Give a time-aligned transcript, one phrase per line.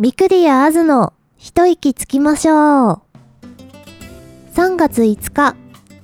[0.00, 3.02] ミクリアアズの一息つきましょう。
[4.54, 5.54] 3月5日、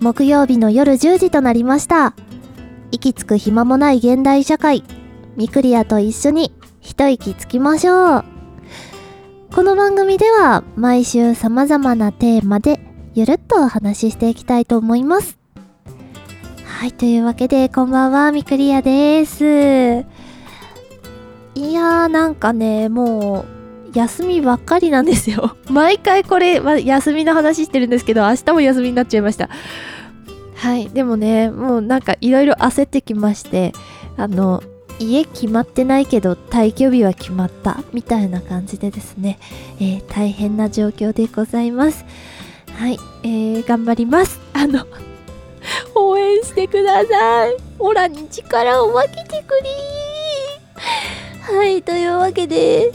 [0.00, 2.12] 木曜日の夜10時となりました。
[2.90, 4.84] 息つく暇もない現代社会、
[5.36, 8.24] ミクリアと一緒に一息つきましょう。
[9.54, 12.78] この番組では毎週様々なテーマで
[13.14, 15.38] ゆるっとお話ししていきたいと思います。
[16.66, 20.04] はい、というわけでこんばんは、ミクリアです。
[21.54, 23.55] いやーなんかね、もう
[23.96, 25.56] 休みばっかりなんですよ。
[25.70, 29.48] 毎回これは休みの話してるんですけど、明日も休みになっちゃいました。
[30.56, 33.72] はい、でもね、もうなんかいろいろ焦ってきまして、
[34.18, 34.62] あの、
[34.98, 39.38] 家決まってないけど退去日は決まったみたいな感じでですね、
[39.78, 42.04] えー大変な状況でございます。
[42.78, 44.38] はい、えー頑張ります。
[44.52, 44.86] あの、
[45.94, 47.56] 応援してください。
[47.78, 49.54] オラに力を分けてく
[51.50, 52.92] れはい、というわけで、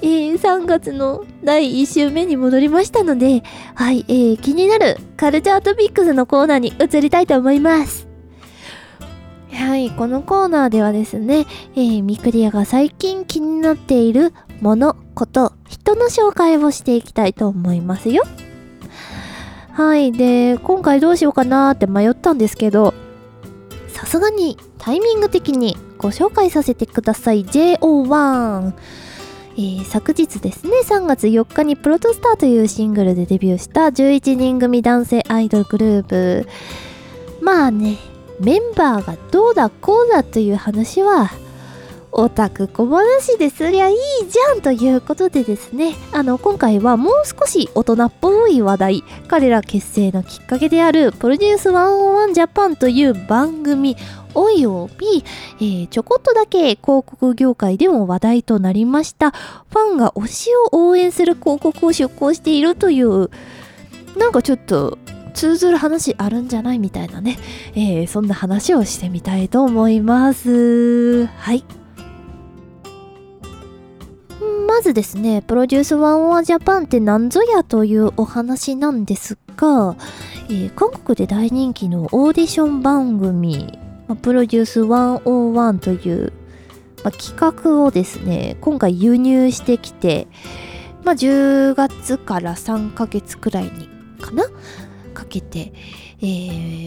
[0.00, 3.42] えー3月の第1週目に戻りましたので、
[3.74, 8.06] はい、えー気になるカルチャートピックスのコーナーに移りたいと思います。
[9.52, 18.24] はい、このコーナーではですね、えーミクリアが最近気になっているもの、こと、人の紹介をしていきたいと思いますよ。
[19.72, 22.94] はい、で、今回どうしようかなーって迷ったんですけど、
[23.88, 27.44] さすがにタイミング的にご紹介させてください。
[27.44, 28.72] JO1。
[29.58, 36.48] えー昨日ですね、3月4日にプロトスターというシングルでデビューした11人組男性アイドルグループ。
[37.42, 37.96] まあね、
[38.38, 41.32] メンバーがどうだこうだという話は、
[42.12, 43.96] オタク小話ですりゃいい
[44.28, 53.96] じゃんということでですね、あの、今回はもう少し大人っぽい話題、彼ら結成のきっかけである、プロデュース101ジャパンという番組
[54.34, 55.24] および、
[55.58, 63.30] えーちょこっとだけ広告業界でも話題となりました、ファンが推しを応援する広告を出稿しているという、
[64.16, 64.98] なんかちょっと、
[65.34, 67.38] 通ずる話あるんじゃないみたいなね、
[67.74, 71.26] えーそんな話をしてみたいと思います。
[71.26, 71.64] はい。
[74.66, 79.96] まずですね、プロデュース101ジャパンって何ぞやというお話なんですが、
[80.48, 83.78] えー韓国で大人気のオーディション番組、
[84.08, 86.32] まあプロデュース101という、
[87.04, 90.26] まあ企画をですね、今回輸入してきて、
[91.04, 93.88] まあ、10月から3ヶ月くらいに
[94.20, 94.44] かな
[95.14, 95.72] かけて、
[96.20, 96.24] え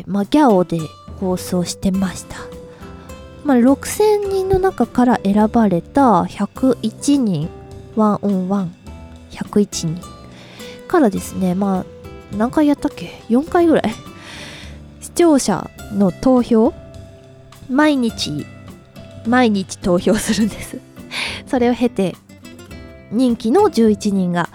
[0.01, 0.79] ーまあ、ギャオで
[1.19, 2.35] 放送してました。
[3.43, 7.49] まあ、6000人の中から選ばれた101人、
[7.95, 8.75] ワンオンワン、
[9.31, 10.01] 101人
[10.87, 11.85] からですね、まあ、
[12.37, 13.91] 何回やったっけ ?4 回ぐらい？
[15.01, 16.73] 視聴者の投票
[17.71, 18.45] 毎日、
[19.25, 20.77] 毎日投票するんです。
[21.47, 22.15] それを経て、
[23.11, 24.49] 人気の11人が、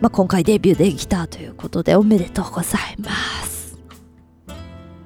[0.00, 3.10] まあ、今回デビューできたということでおめでとうございま
[3.44, 3.76] す。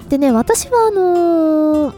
[0.09, 1.95] でね、私はあのー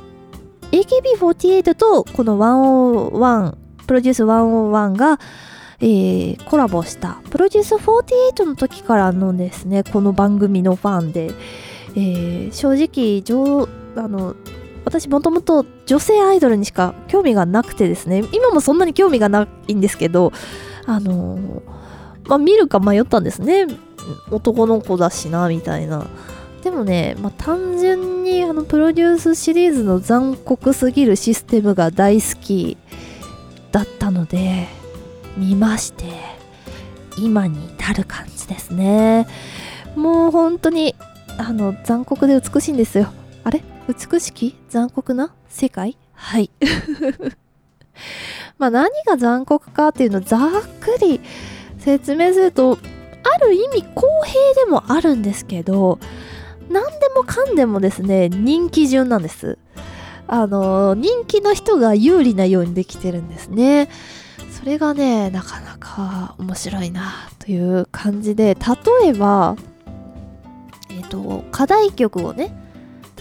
[0.73, 3.55] AKB48 とこの101、
[3.87, 5.21] プロデュース101が、
[5.81, 11.31] えーコラボしたプロデュース48の時からのですね、この番組のファンで、
[11.95, 14.35] えー正直、上あの、
[14.85, 20.33] 私もともと女性アイドルにしか興味がなくてですね、今もそんなに興味がないんですけど、
[20.87, 21.63] あのー
[22.25, 23.67] まあ見るか迷ったんですね。
[24.31, 26.07] 男の子だしな、みたいな。
[26.63, 32.77] でもね、まあ、単純にあのプロデュースシリーズの残酷すぎるシステムが大好き
[33.73, 34.69] だったので、
[35.37, 36.05] 見まして、
[37.19, 39.27] 今に至る感じですね。
[39.97, 40.95] もう本当に、
[41.39, 43.09] あの、残酷で美しいんですよ。
[43.43, 43.65] あれ？
[43.89, 45.97] 美しき残酷な世界？
[46.15, 46.51] はい。
[48.59, 50.41] まあ何が残酷かっていうのをざっ
[50.81, 51.21] くり
[51.79, 52.79] 説明すると、
[53.25, 55.99] ある意味公平でもあるんですけど、
[56.71, 59.59] 何でもかんでもですね、人気順なんです。
[60.29, 63.89] あの、人気の人が有利なようにできてるんですね。
[64.51, 68.55] それがね、なかなか面白いなという感じで、
[69.03, 69.57] 例えば、
[70.89, 72.62] えっ、と、課題曲をね、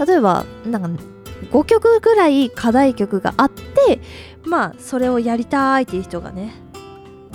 [0.06, 1.04] 例えば、なんか、
[1.52, 4.00] 5曲ぐらい課題曲があって、
[4.44, 6.54] まあ、それをやりたいっていう人がね、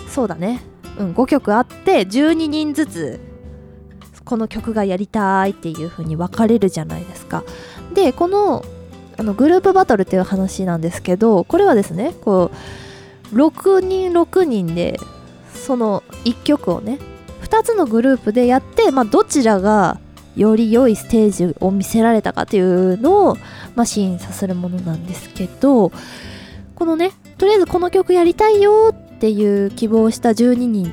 [0.09, 0.63] そうだね、
[0.99, 3.21] うん、5曲あって、12人ずつ、
[4.25, 7.45] この曲がやりたいっていう風に分かれるじゃないですか。
[7.95, 8.65] で、この、
[9.19, 12.51] あのグループバトルっていう話なんですけど、これはですね、こ
[13.33, 14.99] う、6人6人で、
[15.55, 16.99] その1曲をね、
[17.43, 20.01] 2つのグループでやって、まあ、どちらが
[20.37, 23.37] より良いステージを見せられたかっていうのを、
[23.75, 25.91] まあ、審査するものなんですけど、
[26.75, 30.93] このね、とりあえずこの曲やりたいよっていう希望をした12人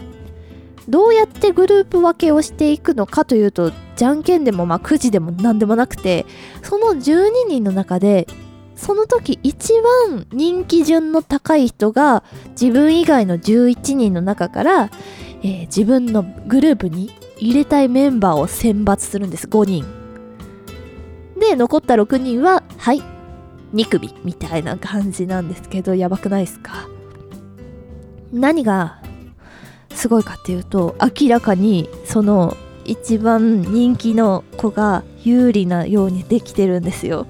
[0.90, 6.25] どうやってグループ分けをしていくのかというとじゃんけんでもまあくじでも何でもなくて
[6.62, 8.28] その12人の中で
[8.75, 9.74] その時一
[10.10, 12.24] 番人気順の高い人が
[12.60, 14.89] 自分以外の11人の中から、
[15.42, 17.13] えー、自分のグループに
[17.44, 19.48] 入れたいメンバーを選抜するんです。
[19.48, 19.86] 5人。
[21.38, 23.01] で残った6人ははい
[23.74, 26.88] 2組みたいな感じなんですけどやばくないですか？
[28.31, 29.01] 何が
[29.94, 32.56] すごいかっていうと明らかにその
[32.86, 37.28] 一番人気の子が有利なようにできてるんですよ。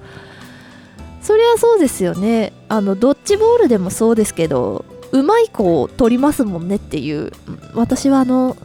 [1.22, 2.52] そりゃそうですよね。
[2.68, 7.32] あのドッジボールでもそうですけどうまい子を取りますもんねっていう。
[7.74, 8.56] 私はあの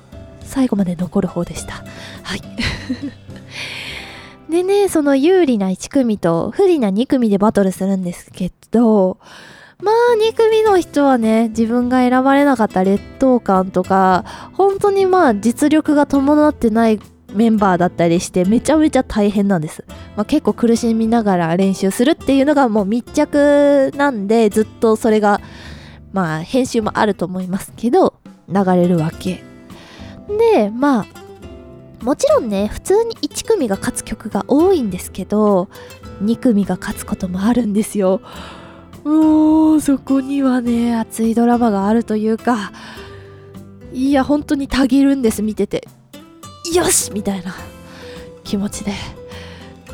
[0.50, 1.84] 最後まで残る方でした。
[2.24, 2.42] はい。
[4.50, 9.20] でねその有利な1組と不利な2組でバトルするんですけど
[9.84, 17.00] まあ2組の人はね自分が選ばれなかった劣等感とか本当にまあ実力が伴ってない
[17.32, 19.86] メンバーだったりしてめちゃめちゃ大変なんです、
[20.16, 25.42] まあ、結構苦しみながら練習するっていうのがもう密着なんでずっとそれが
[26.12, 28.16] まあ編集もあると思いますけど
[28.48, 29.49] 流れるわけ。
[30.38, 31.06] でまあ
[32.04, 35.68] もちろんね普通に1組が勝つ曲が多いんですけど
[36.24, 38.22] 2組が勝つこともあるんですよ。
[39.04, 42.72] もうそこにはね熱いドラマがあるというか
[43.94, 45.88] いや本当にたぎるんです見てて。
[46.76, 47.56] よしみたいな
[48.44, 48.94] 気持ちで。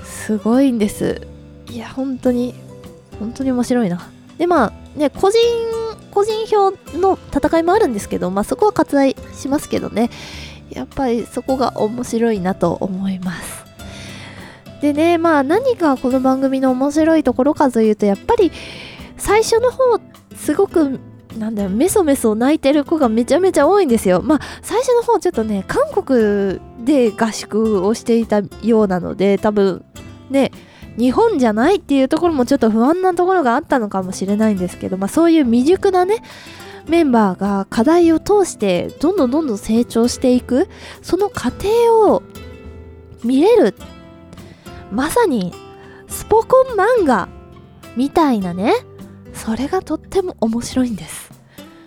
[0.03, 1.21] すごいんです。
[1.69, 2.55] いや本当に
[3.19, 4.09] 本当に面白いな。
[4.37, 5.39] でまあね個人
[6.15, 10.09] 個人票の戦いもあるんですけどまあそこは割愛しますけどね。
[10.71, 13.65] やっぱりそこが面白いなと思います。
[14.81, 18.51] でねまあ何がこの番組の面白いところかというとやっぱり
[19.17, 19.99] 最初の方
[20.35, 20.99] すごく
[21.37, 24.21] なんだよメソメソ泣いてる子がめちゃめちゃ多いんですよ。
[24.21, 29.83] まあ最初の方ちょっとね韓国で合宿をしていたようなので多分
[30.29, 30.51] ね
[30.97, 36.23] 日本じゃないっていうところもちょっと不安なところがあったのかもしれないんですけど、まあ、そういう未熟なね
[36.87, 40.69] メンバーが課題を通してどんどんどんどん成長していく
[41.01, 42.23] その過程を
[43.23, 43.75] 見れる
[44.91, 45.53] まさに
[46.07, 47.27] スポコン漫画
[47.95, 48.73] みたいなね
[49.33, 51.29] それがとっても面白いんです。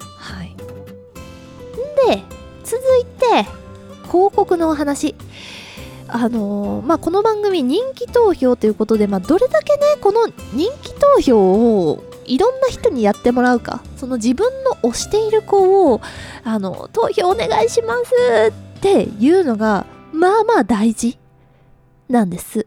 [0.00, 0.54] はい。
[2.06, 2.22] で
[2.62, 3.48] 続いて
[4.08, 5.14] 広告のお話。
[6.08, 16.00] あのー、まあこの番組人気投票ということで、まあ、どれだけねこの人気投票をいろんな人にやってもらうかその自分の推している子を
[16.44, 18.12] あの投票お願いします
[18.76, 21.18] っていうのがまあまあ大事
[22.08, 22.66] なんです。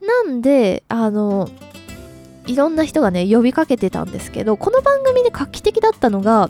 [0.00, 1.50] なんであの
[2.46, 6.48] いろんな人がね呼びかけてたんですけどこの番組で画期的だったのが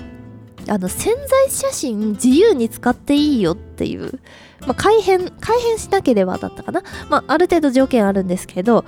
[0.68, 4.20] あの潜在写真自由に使っていいよっていう、
[4.60, 8.84] まあ、改変改変しなければだったかな、まあ、ある程度条件あるんですけど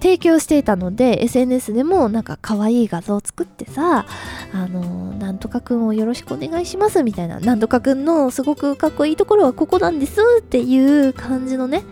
[0.00, 4.06] 提供していたので SNS でもなんか可愛い画像を作ってさ
[4.52, 11.82] あのなんとかくんをよろしくお願いしますみたいななんとかくんのすごくかっこいいところはここなんですっていう感じのね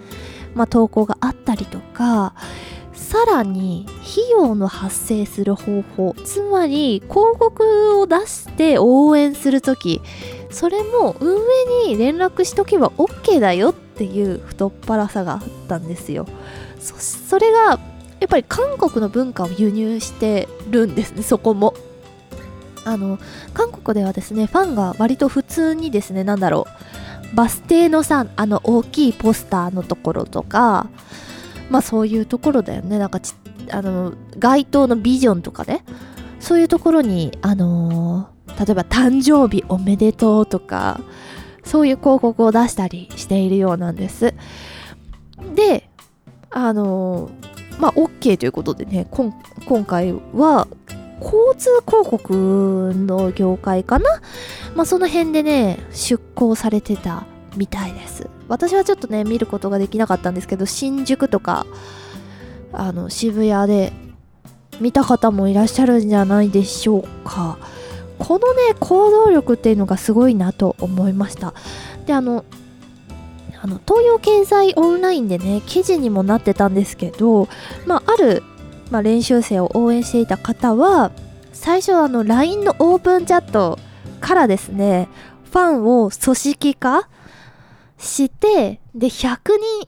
[0.54, 2.34] まあ、投稿があったりとか
[3.04, 10.00] さらに費用の発生する方法つまり広告を出して応援する時
[10.50, 11.36] それも運
[11.86, 16.26] 営に連絡しとけば OK だよっていう太っ腹さがあったんですよ。
[16.80, 17.78] そそれが
[18.20, 21.74] やっぱり韓国の文化を輸入してるんですねそこも。
[22.86, 23.18] あの
[23.52, 26.66] 韓国ではですねファンが割と普通にですね何だろ
[27.32, 30.88] うバス停のさあの大きいポスターのところとか
[31.70, 32.98] まあそういうところだよね。
[32.98, 33.34] なんかち
[33.70, 35.84] あの街頭のビジョンとかね。
[36.40, 41.00] そういうところにあのー、例えば誕生日おめでとうとか
[41.64, 44.34] そういう広告を出したりしているようなんです。
[45.54, 45.88] で
[46.50, 49.32] あのー、まあ OK ということでね今
[49.86, 50.68] 回は
[51.22, 54.20] 交通広告の業界かな。
[54.74, 57.24] まあその辺でね出向されてた
[57.56, 58.28] みたいです。
[58.48, 61.66] 私はちょっとね見ることができなかったんですけど新宿とか
[62.72, 63.92] あの渋谷で
[64.80, 67.58] 見た方もいらっしゃるんじゃないでしょうか。
[68.18, 71.54] このね行動力っていうのがすごいなと思いました。
[72.06, 72.44] であの
[73.60, 77.48] あの東洋経済オンラインでね記事にもなってたんですけど、
[77.86, 78.42] まあ、ある、
[78.90, 81.12] まあ、練習生を応援していた方は
[81.52, 83.78] 最初あの LINE のオープンチャット
[84.20, 85.08] からですね
[85.44, 87.08] ファンを組織化
[87.98, 89.38] してで100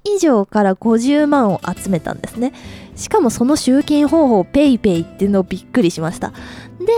[0.03, 2.53] 人以上から50万を集めたんですね。
[2.95, 6.33] しかもその集金方法 PayPay っていうのをびっくりしました。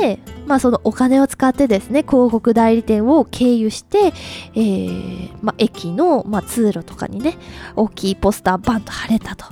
[0.01, 4.13] で、まあ、そのお金を使ってですね広告代理店を経由して、
[4.55, 7.37] えーまあ、駅の、まあ、通路とかにね
[7.75, 9.47] 大きいポスターバンと貼れたと。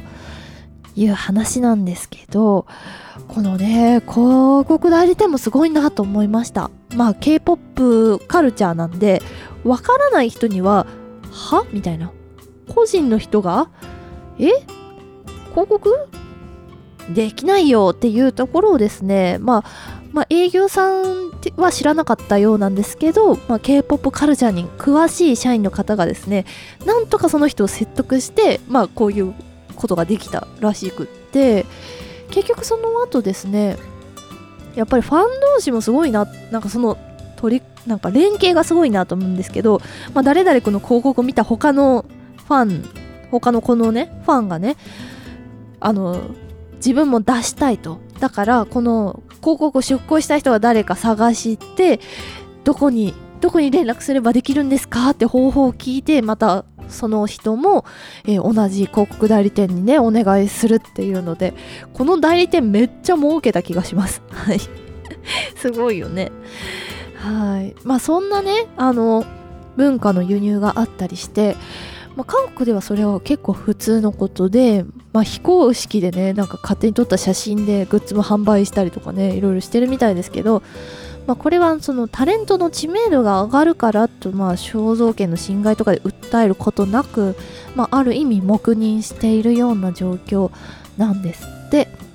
[0.99, 2.67] いう話なんですけど
[3.29, 6.71] このね広告代理店もすごいなと思いました。
[6.97, 9.21] まあ K-POP カルチャーなんで
[9.63, 10.87] わからない人には
[11.37, 11.67] は？
[11.73, 12.13] みたいな。
[12.75, 13.71] 個人の人が
[14.39, 14.51] え？
[15.51, 16.09] 広告？
[17.15, 19.65] できないよっていうところをですね、まあ、
[20.13, 26.45] まあ、営業さんは知らなかったようなんですけど、まあ、K-POP カルチャーに詳しい社員の方がですね
[26.85, 29.35] なんとかその人を説得して、まあ、こういう
[29.77, 31.65] ことができたらしくって
[32.31, 33.77] 結局その後ですね
[34.75, 36.99] やっぱりファン同士もすごいななんかその
[37.37, 39.81] 取りなんか連携がすごいなと思うんですけど、
[40.13, 42.05] まあ、誰々この広告を見た他の
[42.47, 42.85] ファン
[43.31, 44.77] 他のこのねファンがね
[45.81, 46.31] あの
[46.77, 47.99] 自分も出したいと。
[48.21, 52.01] だからこの広告を出稿した人が誰か探して
[52.65, 55.11] どこにどこに連絡すればできるんですか？
[55.11, 57.85] って方法を聞いてまたその人も、
[58.25, 61.53] えー、同じ広告代理店にねお願いするっていうので
[61.93, 64.23] この代理店めっちゃ儲けた気がします。
[64.31, 64.61] はい。
[65.57, 66.33] すごいよね。
[67.17, 67.75] はい。
[67.85, 69.25] まあそんなねあの
[69.77, 71.57] 文化の輸入があったりして
[72.17, 80.63] まあ、韓国ではそれは結構普通のことで、まあ、非公式でねなんか勝手に撮った写真でグッズも販売したりとかねいろいろしてるみたいですけど、
[81.27, 87.37] まあ、これはそのタレントの知名度が上がるからと、まあ、肖像権の侵害とかで訴えることなく、
[87.75, 90.51] まあ、ある意味黙認しているような状況
[90.97, 92.06] なんですって。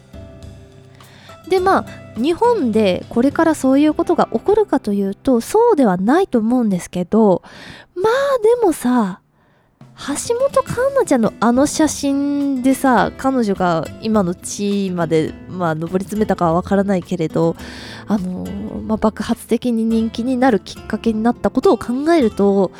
[1.51, 7.43] でまあ日本でこれからそういうことが起こるかというとそうではないと思うんですけど
[7.93, 9.19] まあでもさ
[10.07, 17.55] 橋本環奈ちゃんのあの写真でさ彼女が今の地位まで、まあ、上り詰めたかはわからないけれど、
[18.07, 18.45] あの、
[18.81, 22.71] まあ、爆発的に人気になるきっかけになったことを考えると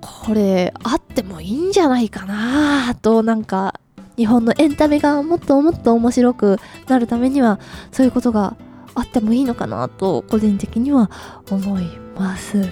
[0.00, 3.80] これあってもいいんじゃないかなとなんか
[4.22, 7.58] 日本のエンタメがもっともっと面白くなるためには
[7.90, 8.56] そういうことが
[8.94, 11.10] あってもいいのかなと個人的には
[11.50, 12.68] 思います。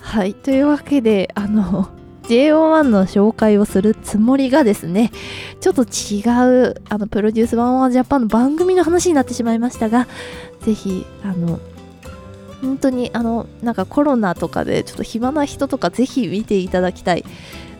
[0.00, 0.34] はい。
[0.34, 1.88] というわけで、あの、
[2.26, 5.12] JO1 の紹介をするつもりがですね、
[5.60, 6.22] ちょっと違
[6.70, 10.08] う、あの、プロデュースワンワンジャパンの番組の話になってしまいましたが、
[10.62, 11.60] ぜひ、あの、
[12.60, 17.24] 本当に、あの、なんかコロナとかでちょっと暇な人とかぜひ見ていただきたい。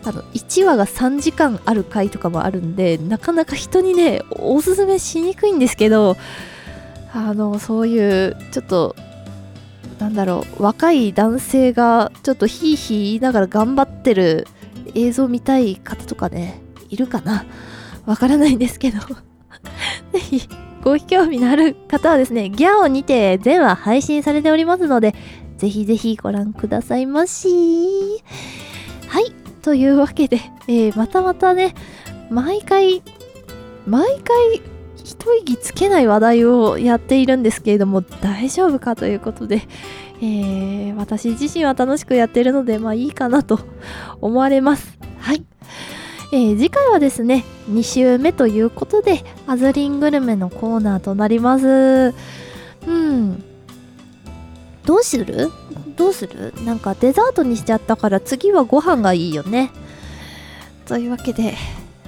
[0.07, 6.15] あの、1話が3時間ある回とかもあるんで、なかなか人にね、おすすめしにくいんですけど、
[7.13, 8.95] あの、そういう、ちょっと、
[9.99, 14.47] なんだろう若い男性がちょっとヒーヒー言いながら頑張ってる
[14.93, 17.45] 映像見たい方とかねいるかな？
[18.05, 18.99] わからないんですけど。
[20.13, 20.47] ぜひ
[20.83, 25.15] ご興味のある方はですねギャオにて全話配信されておりますので
[25.57, 27.49] ぜひぜひご覧くださいまし。
[29.07, 29.46] はい。
[29.67, 31.75] というわけで、えー、またまたね
[32.29, 33.03] 毎回
[33.85, 34.61] 毎回
[34.95, 39.67] 一息つけない話題をやっているんですけれども大丈夫かということで、
[40.21, 43.59] えー、私自身は楽しくやってるのでまあいいかなと
[44.21, 44.97] 思われます。
[45.19, 45.43] はい、
[46.31, 52.13] えー、次回はですね2週目ということでアズリングルメのコーナーとなります。
[52.87, 53.43] うん。
[54.87, 55.51] どうする？
[55.97, 56.53] どうする？
[56.63, 59.69] なんかデザートにしちゃったから次はご飯がいいよね
[60.85, 61.53] というわけで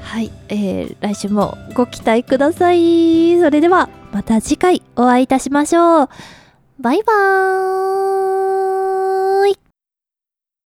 [0.02, 3.38] はい、えー、来週もご期待ください。
[3.40, 6.10] それではまた次回お会いいたしましょう。
[6.80, 8.49] バイバーイ